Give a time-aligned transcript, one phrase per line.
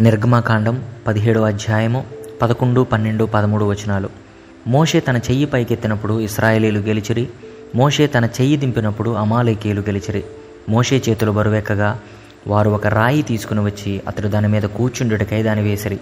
[0.00, 2.04] నిర్గమాకాండం పదిహేడు అధ్యాయము
[2.42, 4.08] పదకొండు పన్నెండు పదమూడు వచనాలు.
[4.66, 7.28] మోషే తన చెయ్యి పైకెత్తినప్పుడు ఇస్రాయేలీలు గెలిచిరి.
[7.74, 10.24] మోషే తన చెయ్యి దింపినప్పుడు అమాలేకీయులు గెలిచిరి.
[10.68, 11.98] మోషే చేతులు బరువెక్కగా
[12.46, 15.98] వారు ఒక రాయి తీసుకుని వచ్చి అతడు దాని మీద కూర్చుండుటకై దాని వేసిరి.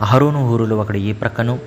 [0.00, 1.58] అహరోను హూరులు ఒకడు ఈ ప్రక్కను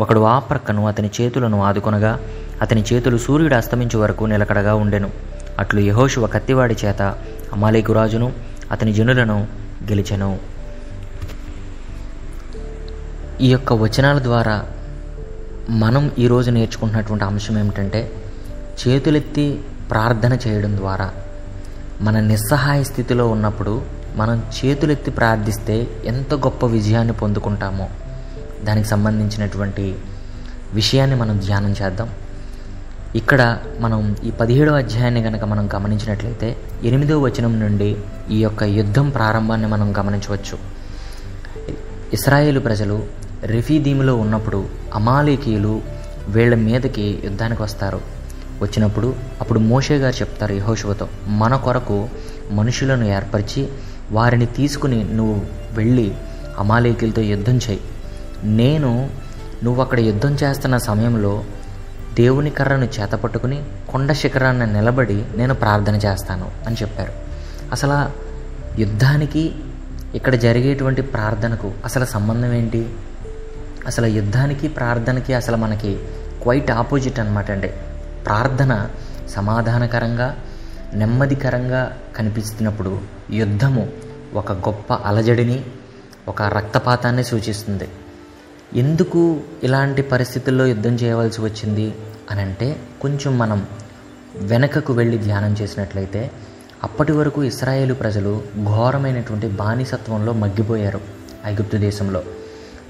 [0.00, 2.20] ఒకడు ఆ ప్రక్కను అతని చేతులను ఆదుకొనగా
[2.62, 5.10] అతని చేతులు సూర్యుడు అస్తమించే వరకు నిలకడగా ఉండెను.
[5.58, 7.02] అట్లు యహోషువ కత్తివాడి చేత
[7.52, 8.32] అమాలేకు రాజును
[8.70, 9.46] అతని జనులను
[9.90, 10.59] గెలిచెను.
[13.44, 14.54] ఈ యొక్క వచనాల ద్వారా
[15.82, 18.00] మనం ఈరోజు నేర్చుకుంటున్నటువంటి అంశం ఏమిటంటే
[18.80, 19.44] చేతులెత్తి
[19.90, 21.06] ప్రార్థన చేయడం ద్వారా
[22.02, 23.74] మన నిస్సహాయ స్థితిలో ఉన్నప్పుడు
[24.16, 27.86] మనం చేతులెత్తి ప్రార్థిస్తే ఎంత గొప్ప విజయాన్ని పొందుకుంటామో
[28.64, 29.84] దానికి సంబంధించినటువంటి
[30.74, 32.10] విషయాన్ని మనం ధ్యానం చేద్దాం.
[33.20, 33.42] ఇక్కడ
[33.80, 37.90] మనం ఈ పదిహేడవ అధ్యాయాన్ని కనుక మనం గమనించినట్లయితే ఎనిమిదవ వచనం నుండి
[38.30, 40.58] ఈ యొక్క యుద్ధం ప్రారంభాన్ని మనం గమనించవచ్చు.
[42.18, 42.94] ఇస్రాయేలు ప్రజలు
[43.44, 45.82] రెఫీదీములో ఉన్నప్పుడు అమాలేకీయులు
[46.28, 48.00] వీళ్ళ మీదకి యుద్ధానికి వస్తారు.
[48.62, 52.08] వచ్చినప్పుడు అప్పుడు మోషే గారు చెప్తారు యహోశివతో మన కొరకు
[52.50, 53.68] మనుషులను ఏర్పరిచి
[54.12, 55.42] వారిని తీసుకుని నువ్వు
[55.72, 56.14] వెళ్ళి
[56.58, 57.80] అమాలేకీలతో యుద్ధం చేయి.
[58.44, 59.10] నేను
[59.64, 61.44] నువ్వు అక్కడ యుద్ధం చేస్తున్న సమయంలో
[62.14, 67.12] దేవుని కర్రను చేతపట్టుకుని కొండ శిఖరాన్ని నిలబడి నేను ప్రార్థన చేస్తాను అని చెప్పారు.
[67.72, 68.10] అసలు
[68.80, 69.54] యుద్ధానికి
[70.14, 72.88] ఇక్కడ జరిగేటువంటి ప్రార్థనకు అసలు సంబంధం ఏంటి?
[73.86, 75.98] అసలు యుద్ధానికి ప్రార్థనకి అసలు మనకి
[76.42, 77.68] క్వైట్ ఆపోజిట్ అనమాట అండి.
[78.26, 78.88] ప్రార్థన
[79.28, 80.36] సమాధానకరంగా
[80.94, 83.00] నెమ్మదికరంగా కనిపిస్తున్నప్పుడు
[83.30, 83.88] యుద్ధము
[84.34, 85.64] ఒక గొప్ప అలజడిని
[86.28, 87.88] ఒక రక్తపాతాన్ని సూచిస్తుంది.
[88.74, 91.94] ఎందుకు ఇలాంటి పరిస్థితుల్లో యుద్ధం చేయవలసి వచ్చింది
[92.30, 93.66] అని అంటే కొంచెం మనం
[94.36, 96.30] వెనకకు వెళ్ళి ధ్యానం చేసినట్లయితే
[96.84, 101.00] అప్పటి వరకు ఇస్రాయేలు ప్రజలు ఘోరమైనటువంటి బానిసత్వంలో మగ్గిపోయారు
[101.46, 102.22] ఐగుప్తు దేశంలో.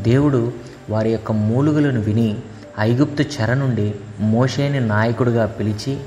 [0.01, 0.53] దేవుడు
[0.91, 2.37] వారి యొక్క మూలుగులను విని
[2.81, 6.01] ఐగుప్తు చెర నుండి మోషేని నాయకుడిగా పిలిచి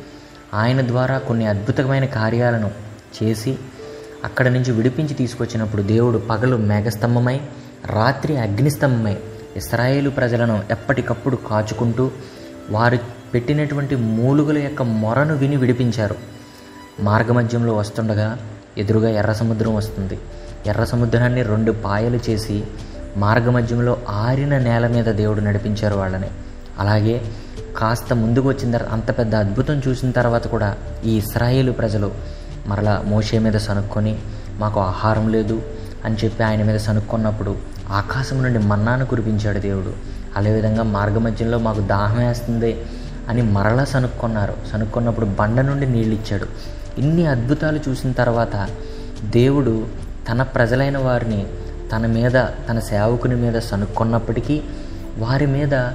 [0.54, 2.72] ఆయన ద్వారా కొన్ని అద్భుతమైన కార్యాలను
[3.24, 3.58] చేసి
[4.24, 7.42] అక్కడ నుంచి విడిపించి తీసుకొచ్చినప్పుడు దేవుడు పగలు మేఘస్తంభమై
[7.86, 9.18] రాత్రి అగ్నిస్తంభమై
[9.56, 12.12] ఇస్రాయేలు ప్రజలను ఎప్పటికప్పుడు కాచుకుంటూ
[12.70, 13.00] వారు
[13.34, 16.16] పెట్టినటువంటి మూలుగుల యొక్క మొరను విని విడిపించారు.
[17.00, 18.38] మార్గమధ్యంలో వస్తుండగా
[18.78, 20.20] ఎదురుగా ఎర్ర సముద్రం వస్తుంది.
[20.68, 22.64] ఎర్ర సముద్రాన్ని రెండు పాయలు చేసి
[23.18, 26.28] మార్గమధ్యంలో ఆరిన నేల మీద దేవుడు నడిపించారు వాళ్ళని.
[26.80, 27.22] అలాగే
[27.78, 30.76] కాస్త ముందుకు వచ్చిన తర్వాత అంత పెద్ద అద్భుతం చూసిన తర్వాత కూడా
[31.06, 32.12] ఈ ఇస్రాయేలు ప్రజలు
[32.68, 34.20] మరలా మోషే మీద సనుక్కొని
[34.58, 35.62] మాకు ఆహారం లేదు
[36.06, 37.56] అని చెప్పి ఆయన మీద సనుక్కున్నప్పుడు
[37.90, 39.94] ఆకాశం నుండి మన్నాను కురిపించాడు దేవుడు.
[40.38, 42.86] అదేవిధంగా మార్గమధ్యంలో మాకు దాహం వేస్తుంది
[43.30, 46.46] అని మరలా సనుక్కున్నారు సనుక్కున్నప్పుడు బండ నుండి నీళ్ళు ఇచ్చాడు.
[47.00, 48.68] ఇన్ని అద్భుతాలు చూసిన తర్వాత
[49.24, 49.88] దేవుడు
[50.32, 51.48] తన ప్రజలైన వారిని
[51.94, 54.62] తన మీద తన సేవకుని మీద సనుక్కున్నప్పటికీ
[55.18, 55.90] వారి మీద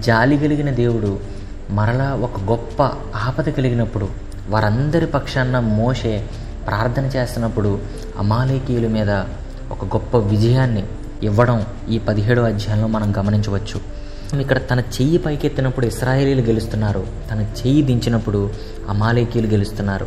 [0.00, 1.20] జాలి కలిగిన దేవుడు
[1.70, 2.82] మరలా ఒక గొప్ప
[3.16, 4.08] ఆపద కలిగినప్పుడు
[4.48, 6.26] వారందరి పక్షాన మోసే
[6.66, 7.78] ప్రార్థన చేస్తున్నప్పుడు
[8.18, 9.10] అమాలేకీయుల మీద
[9.70, 10.84] ఒక గొప్ప విజయాన్ని
[11.22, 13.80] ఇవ్వడం ఈ పదిహేడో అధ్యాయంలో మనం గమనించవచ్చు.
[14.40, 17.06] ఇక్కడ తన చెయ్యి పైకెత్తినప్పుడు ఇస్రాయేలీలు గెలుస్తున్నారు.
[17.30, 18.50] తన చెయ్యి దించినప్పుడు
[18.88, 20.06] అమాలేకీయులు గెలుస్తున్నారు.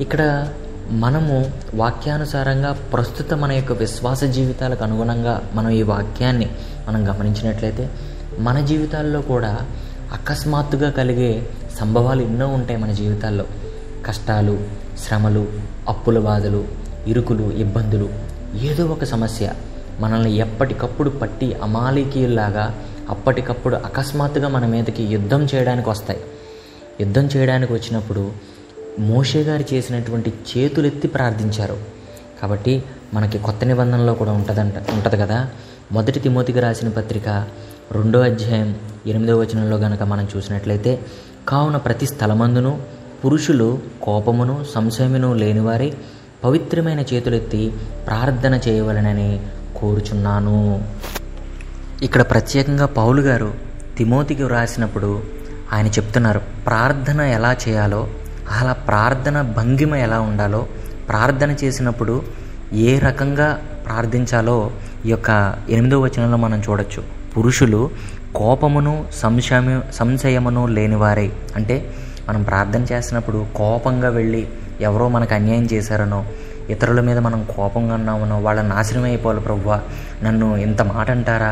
[0.00, 0.48] ఇక్కడ
[0.90, 6.50] మనము వాక్యానుసారంగా ప్రస్తుత మన యొక్క విశ్వాస జీవితాలకు అనుగుణంగా మనం ఈ వాక్యాన్ని
[6.88, 7.90] మనం గమనించినట్లయితే
[8.38, 9.58] మన జీవితాల్లో కూడా
[10.12, 11.48] అకస్మాత్తుగా కలిగే
[11.80, 13.44] సంభవాలు ఎన్నో ఉంటాయి మన జీవితాల్లో.
[14.06, 14.60] కష్టాలు
[14.98, 15.48] శ్రమలు
[15.88, 16.64] అప్పుల బాధలు
[17.06, 18.08] ఇరుకులు ఇబ్బందులు
[18.58, 19.52] ఏదో ఒక సమస్య
[20.00, 22.80] మనల్ని ఎప్పటికప్పుడు పట్టి అమాలికీయుల్లాగా
[23.10, 26.20] అప్పటికప్పుడు అకస్మాత్తుగా మన మీదకి యుద్ధం చేయడానికి వస్తాయి.
[27.00, 28.32] యుద్ధం చేయడానికి వచ్చినప్పుడు
[28.98, 31.76] మోషే గారు చేసినటువంటి చేతులెత్తి ప్రార్థించారు.
[32.42, 32.82] కాబట్టి
[33.14, 35.50] మనకి కొత్త నిబంధనలో కూడా ఉంటుందంట ఉంటుంది కదా?
[35.92, 37.28] మొదటి తిమోతికి రాసిన పత్రిక
[37.92, 41.00] రెండో అధ్యాయం ఎనిమిదో వచనంలో గనక మనం చూసినట్లయితే
[41.48, 42.82] కావున ప్రతి స్థలమందును
[43.24, 45.92] పురుషులు కోపమును సంశయమును లేనివారి
[46.44, 47.72] పవిత్రమైన చేతులెత్తి
[48.06, 49.40] ప్రార్థన చేయవలనని
[49.76, 50.84] కోరుచున్నాను.
[52.02, 53.54] ఇక్కడ ప్రత్యేకంగా పౌలు గారు
[53.98, 55.22] తిమోతికి వ్రాసినప్పుడు
[55.72, 58.08] ఆయన చెప్తున్నారు ప్రార్థన ఎలా చేయాలో
[58.58, 60.66] అలా ప్రార్థన భంగిమ ఎలా ఉండాలో
[61.08, 62.22] ప్రార్థన చేసినప్పుడు
[62.72, 63.48] ఏ రకంగా
[63.86, 64.70] ప్రార్థించాలో
[65.06, 65.30] ఈ యొక్క
[65.68, 67.02] ఎనిమిదో వచనంలో మనం చూడొచ్చు.
[67.36, 67.90] పురుషులు
[68.34, 71.32] కోపమును సంశయము సంశయమును లేనివారే.
[71.56, 71.76] అంటే
[72.28, 74.48] మనం ప్రార్థన చేసినప్పుడు కోపంగా వెళ్ళి
[74.80, 76.20] ఎవరో మనకు అన్యాయం చేశారనో
[76.70, 79.80] ఇతరుల మీద మనం కోపంగా ఉన్నామనో వాళ్ళ నాశనం అయిపోవాలి ప్రవ్వా
[80.22, 81.50] నన్ను ఇంత మాట అంటారా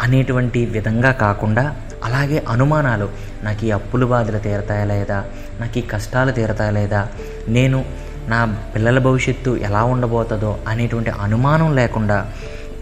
[0.00, 3.08] అనేటువంటి విధంగా కాకుండా అలాగే అనుమానాలు
[3.42, 5.24] నాకు ఈ అప్పుల బాధలు తీరతాయా లేదా?
[5.60, 7.08] నాకు ఈ కష్టాలు తీరతాయా లేదా?
[7.48, 7.84] నేను
[8.28, 12.32] నా పిల్లల భవిష్యత్తు ఎలా ఉండబోతుందో అనేటువంటి అనుమానం లేకుండా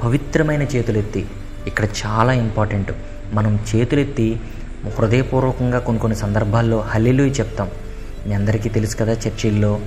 [0.02, 1.26] పవిత్రమైన చేతులెత్తి
[1.66, 2.92] ఇక్కడ చాలా ఇంపార్టెంట్
[3.32, 4.40] మనం చేతులెత్తి
[4.98, 7.68] హృదయపూర్వకంగా కొన్ని కొన్ని సందర్భాల్లో హల్లిలు చెప్తాం.
[8.26, 9.78] మీ అందరికీ తెలుసు కదా చర్చిల్లో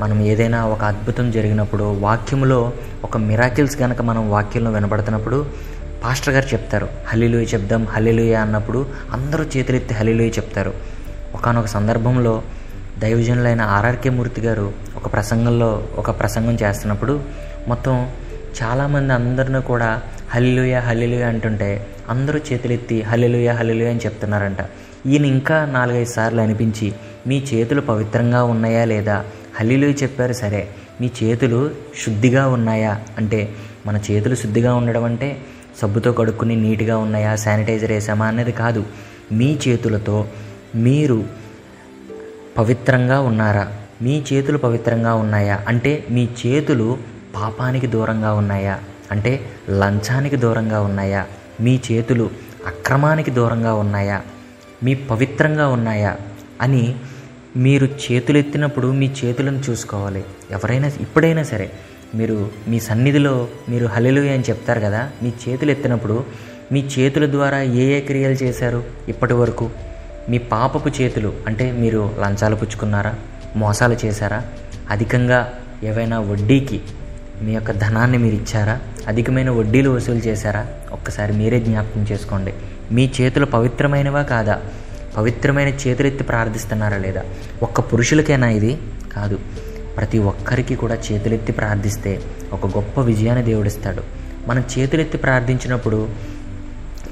[0.00, 2.72] మనం ఏదైనా ఒక అద్భుతం జరిగినప్పుడు వాక్యంలో
[3.04, 5.46] ఒక మిరాకిల్స్ కనుక మనం వాక్యంలో వినబడుతున్నప్పుడు
[6.04, 10.72] పాస్టర్ గారు చెప్తారు హల్లిలుయ చెప్దాం హల్లిలుయ అన్నప్పుడు అందరూ చేతులెత్తి హల్లిలుయ చెప్తారు.
[11.34, 12.42] ఒకనొక సందర్భంలో
[12.98, 17.20] దైవజనులైన ఆర్ఆర్కే మూర్తి గారు ఒక ప్రసంగంలో ఒక ప్రసంగం చేస్తున్నప్పుడు
[17.68, 18.10] మొత్తం
[18.62, 24.58] చాలామంది అందరిని కూడా హల్లిలుయ హల్లిలుయ అంటుంటే అందరూ చేతులెత్తి హల్లిలుయ హల్లిలుయ అని చెప్తున్నారంట.
[25.06, 26.92] ఈయన ఇంకా నాలుగైదు సార్లు అనిపించి
[27.26, 29.24] మీ చేతులు పవిత్రంగా ఉన్నాయా లేదా?
[29.60, 30.68] హల్లిలుయ చెప్పారు సరే
[31.00, 31.70] మీ చేతులు
[32.04, 33.00] శుద్ధిగా ఉన్నాయా?
[33.18, 33.54] అంటే
[33.86, 35.38] మన చేతులు శుద్ధిగా ఉండడం అంటే
[35.78, 37.36] సబ్బుతో కడుక్కుని నీట్గా ఉన్నాయా?
[37.36, 38.84] శానిటైజర్ వేసామా అనేది కాదు.
[39.32, 40.28] మీ చేతులతో
[40.74, 41.24] మీరు
[42.58, 43.72] పవిత్రంగా ఉన్నారా?
[44.02, 45.64] మీ చేతులు పవిత్రంగా ఉన్నాయా?
[45.68, 46.98] అంటే మీ చేతులు
[47.34, 48.78] పాపానికి దూరంగా ఉన్నాయా?
[49.10, 51.26] అంటే లంచానికి దూరంగా ఉన్నాయా?
[51.60, 52.30] మీ చేతులు
[52.66, 54.22] అక్రమానికి దూరంగా ఉన్నాయా?
[54.82, 56.16] మీ పవిత్రంగా ఉన్నాయా?
[56.60, 56.94] అని
[57.56, 60.24] మీరు చేతులెత్తినప్పుడు మీ చేతులను చూసుకోవాలి.
[60.50, 61.72] ఎవరైనా ఇప్పుడైనా సరే
[62.14, 66.24] మీరు మీ సన్నిధిలో మీరు హలెలు అని చెప్తారు కదా మీ చేతులు ఎత్తినప్పుడు
[66.72, 69.70] మీ చేతుల ద్వారా ఏ ఏ క్రియలు చేశారు ఇప్పటి వరకు?
[70.28, 73.14] మీ పాపపు చేతులు అంటే మీరు లంచాలు పుచ్చుకున్నారా?
[73.56, 74.42] మోసాలు చేశారా?
[74.90, 75.52] అధికంగా
[75.82, 76.80] ఏవైనా వడ్డీకి
[77.42, 78.80] మీ యొక్క ధనాన్ని మీరు ఇచ్చారా?
[79.08, 80.66] అధికమైన వడ్డీలు వసూలు చేశారా?
[80.92, 82.52] ఒక్కసారి మీరే జ్ఞాపకం చేసుకోండి.
[82.92, 84.60] మీ చేతులు పవిత్రమైనవా కాదా?
[85.16, 87.22] పవిత్రమైన చేతులెత్తి ప్రార్థిస్తున్నారా లేదా?
[87.62, 88.78] ఒక్క పురుషులకేనా ఇది?
[89.12, 89.38] కాదు.
[89.96, 92.20] ప్రతి ఒక్కరికి కూడా చేతులెత్తి ప్రార్థిస్తే
[92.52, 94.02] ఒక గొప్ప విజయాన్ని దేవుడిస్తాడు.
[94.46, 96.08] మనం చేతులెత్తి ప్రార్థించినప్పుడు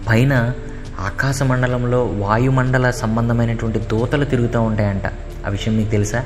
[0.08, 0.52] పైన
[1.00, 5.06] ఆకాశ మండలంలో వాయుమండల సంబంధమైనటువంటి దూతలు తిరుగుతూ ఉంటాయంట.
[5.46, 6.24] ఆ విషయం మీకు తెలుసా?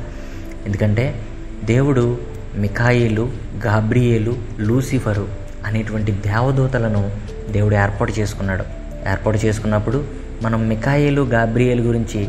[0.66, 1.22] ఎందుకంటే
[1.64, 2.19] దేవుడు
[2.55, 3.32] మిఖాయిలు
[3.66, 5.28] గాబ్రియేలు లూసిఫరు
[5.64, 7.10] అనేటువంటి దేవదూతలను
[7.50, 8.64] దేవుడు ఏర్పాటు చేసుకున్నాడు.
[9.10, 10.05] ఏర్పాటు చేసుకున్నప్పుడు
[10.43, 12.28] మనం మిఖాయిలు గాబ్రియేలు గురించి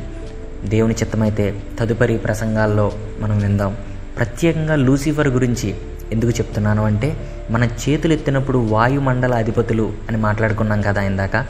[0.66, 3.78] దేవుని చిత్తమైతే తదుపరి ప్రసంగాల్లో మనం విందాం.
[4.18, 5.76] ప్రత్యేకంగా లూసిఫర్ గురించి
[6.12, 7.10] ఎందుకు చెప్తున్నాను అంటే
[7.50, 11.46] మన చేతులు ఎత్తినప్పుడు వాయుమండల అధిపతులు అని మాట్లాడుకున్నాం కదా ఇందాక.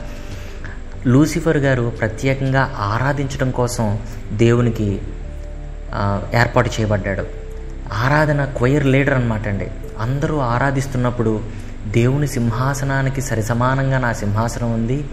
[1.06, 3.98] లూసిఫర్ గారు ప్రత్యేకంగా ఆరాధించడం కోసం
[4.32, 4.88] దేవునికి
[6.34, 7.24] ఏర్పాటు చేయబడ్డాడు.
[7.92, 9.70] ఆరాధన క్వయర్ లీడర్ అనమాట అండి.
[9.98, 11.40] అందరూ ఆరాధిస్తున్నప్పుడు
[11.86, 15.04] దేవుని సింహాసనానికి సరిసమానంగా నా సింహాసనం ఉంది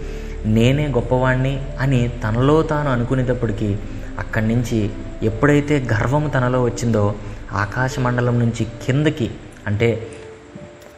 [0.46, 3.76] నేనే గొప్పవాణ్ణి అని తనలో తాను అనుకునేటప్పటికీ
[4.18, 4.90] అక్కడి నుంచి
[5.22, 7.14] ఎప్పుడైతే గర్వం తనలో వచ్చిందో
[7.52, 9.30] ఆకాశ మండలం నుంచి కిందకి
[9.66, 10.06] అంటే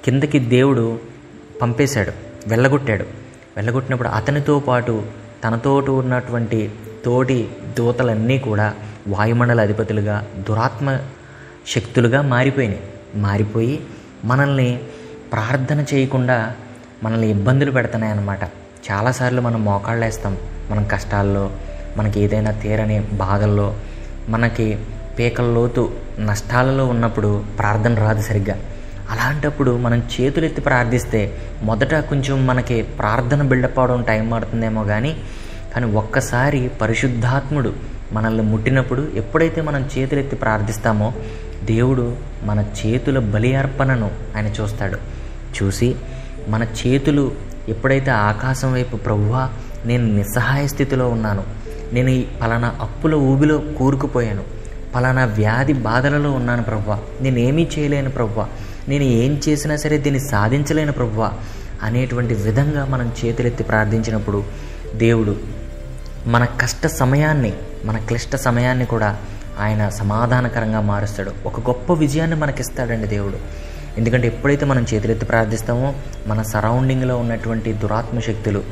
[0.05, 0.99] కిందకి దేవుడు
[1.63, 2.13] పంపేశాడు
[2.47, 3.05] వెళ్ళగొట్టాడు.
[3.57, 5.03] వెళ్ళగొట్టినప్పుడు అతనితో పాటు
[5.45, 6.71] తనతోటి ఉన్నటువంటి
[7.05, 7.49] తోటి
[7.79, 8.75] దూతలన్నీ కూడా
[9.09, 10.99] వాయుమండల అధిపతులుగా దురాత్మ
[11.67, 12.83] శక్తులుగా మారిపోయినాయి.
[13.15, 13.81] మారిపోయి
[14.25, 14.81] మనల్ని
[15.33, 16.55] ప్రార్థన చేయకుండా
[17.03, 18.45] మనల్ని ఇబ్బందులు పెడుతున్నాయి అన్నమాట
[18.91, 20.39] చాలాసార్లు మనం మోకాళ్ళు వేస్తాం
[20.71, 21.51] మనం కష్టాల్లో
[21.97, 23.77] మనకి ఏదైనా తీరని బాధల్లో
[24.29, 24.79] మనకి
[25.19, 28.57] పీకల్లోతు నష్టాలలో ఉన్నప్పుడు ప్రార్థన రాదు సరిగ్గా.
[29.11, 35.17] అలాంటప్పుడు మనం చేతులెత్తి ప్రార్థిస్తే మొదట కొంచెం మనకి ప్రార్థన బిల్డప్ అవడం టైం పడుతుందేమో కానీ
[35.75, 37.73] కానీ ఒక్కసారి పరిశుద్ధాత్ముడు
[38.13, 41.13] మనల్ని ముట్టినప్పుడు ఎప్పుడైతే మనం చేతులెత్తి ప్రార్థిస్తామో
[41.65, 44.99] దేవుడు మన చేతుల బలి అర్పణను ఆయన చూస్తాడు.
[45.63, 45.97] చూసి
[46.49, 47.33] మన చేతులు
[47.69, 49.51] ఎప్పుడైతే ఆకాశం వైపు ప్రవ్వా
[49.85, 51.43] నేను నిస్సహాయ స్థితిలో ఉన్నాను.
[51.93, 54.64] నేను ఈ పలానా అప్పుల ఊబిలో కూరుకుపోయాను.
[54.95, 56.99] పలానా వ్యాధి బాధలలో ఉన్నాను ప్రవ్వ.
[57.21, 58.47] నేనేమీ చేయలేను ప్రవ్వ.
[58.89, 61.33] నేను ఏం చేసినా సరే దీన్ని సాధించలేను ప్రవ్వ
[61.83, 64.45] అనేటువంటి విధంగా మనం చేతులెత్తి ప్రార్థించినప్పుడు
[64.95, 65.37] దేవుడు
[66.27, 67.53] మన కష్ట సమయాన్ని
[67.85, 69.17] మన క్లిష్ట సమయాన్ని కూడా
[69.61, 71.33] ఆయన సమాధానకరంగా మారుస్తాడు.
[71.47, 73.39] ఒక గొప్ప విజయాన్ని మనకిస్తాడండి దేవుడు.
[73.99, 75.95] ఎందుకంటే ఎప్పుడైతే మనం చేతులెత్తి ప్రార్థిస్తామో
[76.27, 78.63] మన సరౌండింగ్లో ఉన్నటువంటి దురాత్మ శక్తులు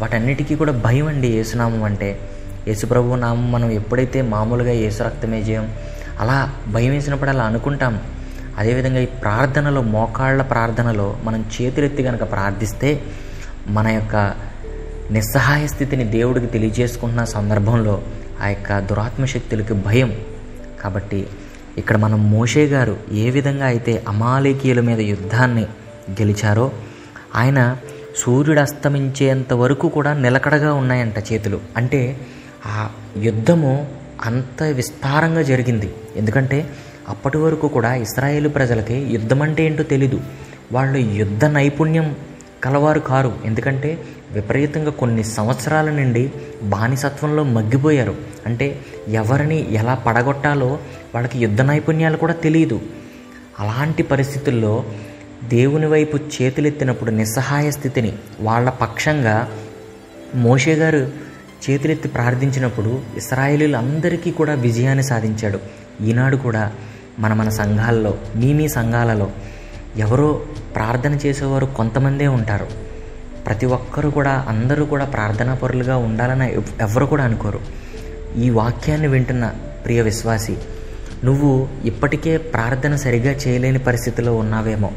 [0.00, 2.18] వాటన్నిటికీ కూడా భయం అండి ఏసునామం అంటే.
[2.68, 5.72] యేసుప్రభు నామం మనం ఎప్పుడైతే మామూలుగా యేసు రక్తమే జయం
[6.20, 8.00] అలా భయం వేసినప్పుడు అలా అనుకుంటాం.
[8.58, 13.02] అదేవిధంగా ఈ ప్రార్థనలో మోకాళ్ళ ప్రార్థనలో మనం చేతులెత్తి కనుక ప్రార్థిస్తే
[13.68, 14.34] మన యొక్క
[15.10, 18.02] నిస్సహాయ స్థితిని దేవుడికి తెలియజేసుకుంటున్న సందర్భంలో
[18.42, 20.16] ఆ యొక్క దురాత్మ శక్తులకి భయం.
[20.82, 21.26] కాబట్టి
[21.78, 25.62] ఇక్కడ మనం మోషే గారు ఏ విధంగా అయితే అమాలేకీయుల మీద యుద్ధాన్ని
[26.10, 26.72] గెలిచారో
[27.34, 27.76] ఆయన
[28.16, 31.60] సూర్యుడు అస్తమించేంత వరకు కూడా నిలకడగా ఉన్నాయంట చేతులు.
[31.76, 32.16] అంటే
[32.66, 33.86] ఆ యుద్ధము
[34.24, 35.94] అంత విస్తారంగా జరిగింది.
[36.16, 36.68] ఎందుకంటే
[37.08, 40.20] అప్పటి వరకు కూడా ఇస్రాయేల్ ప్రజలకి యుద్ధం అంటే ఏంటో తెలీదు.
[40.72, 42.16] వాళ్ళు యుద్ధ నైపుణ్యం
[42.64, 43.32] కలవారు కారు.
[43.44, 48.14] ఎందుకంటే విపరీతంగా కొన్ని సంవత్సరాల నుండి బానిసత్వంలో మగ్గిపోయారు.
[48.46, 50.78] అంటే ఎవరిని ఎలా పడగొట్టాలో
[51.14, 52.80] వాళ్ళకి యుద్ధ నైపుణ్యాలు కూడా తెలియదు
[53.60, 54.84] అలాంటి పరిస్థితుల్లో
[55.44, 59.48] దేవుని వైపు చేతులెత్తినప్పుడు నిస్సహాయ స్థితిని వాళ్ళ పక్షంగా
[60.34, 61.31] మోషే గారు
[61.70, 65.58] చేతులెత్తి ప్రార్థించినప్పుడు ఇస్రాయేలీలు అందరికీ కూడా విజయాన్ని సాధించాడు.
[66.02, 66.72] ఈనాడు కూడా
[67.18, 69.30] మన మన సంఘాల్లో మీ మీ సంఘాలలో
[69.96, 70.42] ఎవరో
[70.74, 72.66] ప్రార్థన చేసేవారు కొంతమందే ఉంటారు.
[73.46, 77.60] ప్రతి ఒక్కరు కూడా అందరూ కూడా ప్రార్థనా పరులుగా ఉండాలని ఎవరు కూడా అనుకోరు.
[78.38, 79.52] ఈ వాక్యాన్ని వింటున్న
[79.84, 80.56] ప్రియ విశ్వాసి
[81.24, 84.90] నువ్వు ఇప్పటికే ప్రార్థన సరిగా చేయలేని పరిస్థితిలో ఉన్నావేమో.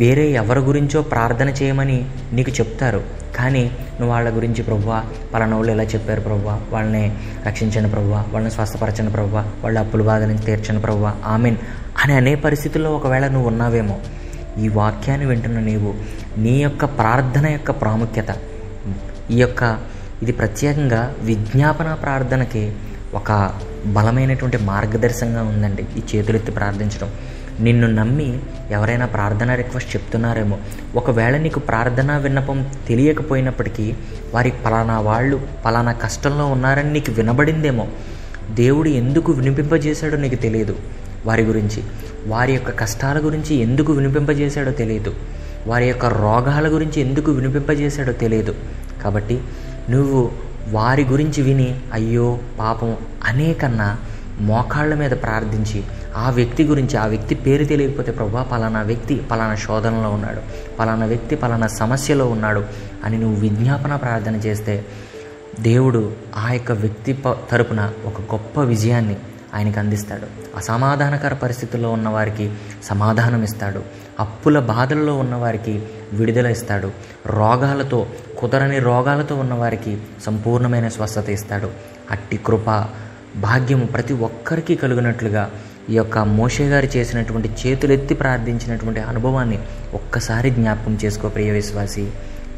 [0.00, 1.96] వేరే ఎవరి గురించో ప్రార్థన చేయమని
[2.32, 3.00] నీకు చెప్తారు.
[3.36, 3.62] కానీ
[3.98, 4.96] నువ్వు వాళ్ళ గురించి ప్రవ్వా
[5.32, 7.02] పలానా వాళ్ళు ఎలా చెప్పారు ప్రవ్వా వాళ్ళని
[7.46, 11.56] రక్షించండి ప్రవ్వా వాళ్ళని స్వస్థపరచండి ప్రవ్వా వాళ్ళ అప్పుల బాధ నుంచి తీర్చండి ప్రవ్వా ఆమెన్
[12.04, 13.96] అని అనే పరిస్థితుల్లో ఒకవేళ నువ్వు ఉన్నావేమో
[14.58, 15.92] ఈ వాక్యాన్ని వింటున్న నీవు
[16.38, 18.30] నీ యొక్క ప్రార్థన యొక్క ప్రాముఖ్యత
[19.30, 19.78] ఈ యొక్క
[20.22, 22.72] ఇది ప్రత్యేకంగా విజ్ఞాపన ప్రార్థనకి
[23.14, 23.30] ఒక
[23.86, 27.10] బలమైనటువంటి మార్గదర్శకంగా ఉందండి ఈ చేతులెత్తి ప్రార్థించడం.
[27.60, 28.38] నిన్ను నమ్మి
[28.70, 30.58] ఎవరైనా ప్రార్థన రిక్వెస్ట్ చెప్తున్నారేమో.
[30.94, 33.94] ఒకవేళ నీకు ప్రార్థనా విన్నపం తెలియకపోయినప్పటికీ
[34.34, 37.88] వారి పలానా వాళ్ళు పలానా కష్టంలో ఉన్నారని నీకు వినబడిందేమో.
[38.50, 40.76] దేవుడు ఎందుకు వినిపింపజేశాడో నీకు తెలియదు.
[41.26, 41.82] వారి గురించి
[42.26, 45.14] వారి యొక్క కష్టాల గురించి ఎందుకు వినిపింపజేశాడో తెలియదు.
[45.66, 48.54] వారి యొక్క రోగాల గురించి ఎందుకు వినిపింపజేశాడో తెలియదు.
[49.04, 49.40] కాబట్టి
[49.90, 50.30] నువ్వు
[50.70, 53.98] వారి గురించి విని అయ్యో పాపం అనేకన్నా
[54.40, 55.84] మోకాళ్ళ మీద ప్రార్థించి
[56.16, 60.40] ఆ వ్యక్తి గురించి ఆ వ్యక్తి పేరు తెలియకపోతే ప్రభా పలానా వ్యక్తి పలానా శోధనలో ఉన్నాడు
[60.78, 62.64] పలానా వ్యక్తి పలానా సమస్యలో ఉన్నాడు
[63.04, 64.86] అని నువ్వు విజ్ఞాపన ప్రార్థన చేస్తే
[65.60, 69.16] దేవుడు ఆ యొక్క వ్యక్తి ప- తరపున ఒక గొప్ప విజయాన్ని
[69.54, 70.56] ఆయనకు అందిస్తాడు.
[70.56, 72.52] అసమాధానకర పరిస్థితుల్లో ఉన్నవారికి
[72.84, 73.82] సమాధానం ఇస్తాడు.
[74.20, 76.90] అప్పుల బాధల్లో ఉన్నవారికి విడుదల ఇస్తాడు.
[77.26, 78.06] రోగాలతో
[78.38, 81.70] కుదరని రోగాలతో ఉన్నవారికి సంపూర్ణమైన స్వస్థత ఇస్తాడు.
[82.10, 82.84] అట్టి కృప
[83.36, 85.50] భాగ్యము ప్రతి ఒక్కరికి కలిగినట్లుగా
[85.90, 89.58] ఈ యొక్క మోషే గారు చేసినటువంటి చేతులెత్తి ప్రార్థించినటువంటి అనుభవాన్ని
[89.94, 92.04] ఒక్కసారి జ్ఞాపకం చేసుకో ప్రియ విశ్వాసి.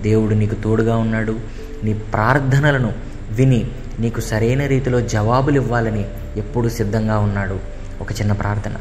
[0.02, 1.36] దేవుడు నీకు తోడుగా ఉన్నాడు.
[1.84, 2.92] నీ ప్రార్థనలను
[3.30, 3.70] విని
[4.00, 6.04] నీకు సరైన రీతిలో జవాబులు ఇవ్వాలని
[6.36, 7.60] ఎప్పుడూ సిద్ధంగా ఉన్నాడు.
[8.00, 8.76] ఒక చిన్న ప్రార్థన.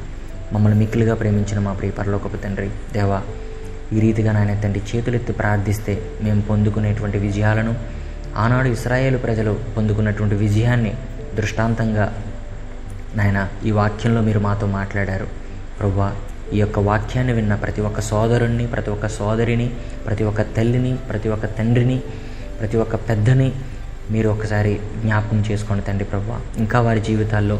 [0.53, 3.22] మమ్మల్ని మిక్కిలిగా ప్రేమించిన మా ప్రియ పరలోకపు తండ్రి దేవా
[3.93, 5.93] ఈ రీతిగా నాయన తండ్రి చేతులెత్తి ప్రార్థిస్తే
[6.24, 7.74] మేము పొందుకునేటువంటి విజయాలను
[8.38, 10.93] ఆనాడు ఇస్రాయేలు ప్రజలు పొందుకున్నటువంటి విజయాన్ని
[11.36, 12.05] దృష్టాంతంగా
[13.17, 15.27] నాయన ఈ వాక్యంలో మీరు మాతో మాట్లాడారు.
[15.79, 16.07] ప్రభా
[16.53, 19.67] ఈ యొక్క వాక్యాన్ని విన్న ప్రతి ఒక్క సోదరుణ్ణి ప్రతి ఒక్క సోదరిని
[20.05, 21.97] ప్రతి ఒక్క తల్లిని ప్రతి ఒక్క తండ్రిని
[22.59, 23.49] ప్రతి ఒక్క పెద్దని
[24.11, 27.57] మీరు ఒకసారి జ్ఞాపకం చేసుకోండి తండ్రి ప్రభా ఇంకా వారి జీవితాల్లో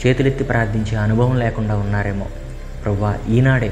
[0.00, 2.26] చేతులెత్తి ప్రార్థించే అనుభవం లేకుండా ఉన్నారేమో.
[2.82, 3.70] ప్రభా ఈనాడే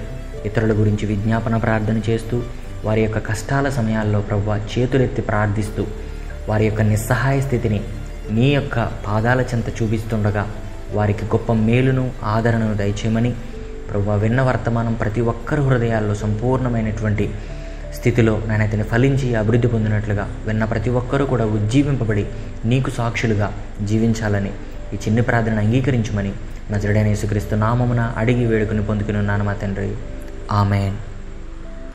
[0.48, 2.36] ఇతరుల గురించి విజ్ఞాపన ప్రార్థన చేస్తూ
[2.84, 5.84] వారి యొక్క కష్టాల సమయాల్లో ప్రభా చేతులెత్తి ప్రార్థిస్తూ
[6.48, 7.80] వారి యొక్క నిస్సహాయ స్థితిని
[8.36, 10.44] నీ యొక్క పాదాల చెంత చూపిస్తుండగా
[10.94, 13.34] వారికి గొప్ప మేలును ఆదరణను దయచేయమని
[13.90, 17.30] ప్రభు విన్న వర్తమానం ప్రతి ఒక్కరి హృదయాల్లో సంపూర్ణమైనటువంటి
[17.94, 22.26] స్థితిలో నేనైతే ఫలించి అభివృద్ధి పొందినట్లుగా విన్న ప్రతి ఒక్కరూ కూడా ఉజ్జీవింపబడి
[22.64, 23.52] నీకు సాక్షులుగా
[23.82, 24.50] జీవించాలని
[24.94, 26.32] ఈ చిన్ని ప్రార్థన అంగీకరించమని
[26.70, 29.94] నజరుడైన యేసుక్రీస్తు నామమున అడిగి వేడుకుని పొందుకుని ఉన్నాను మా తండ్రి.
[30.52, 31.15] ఆమెన్.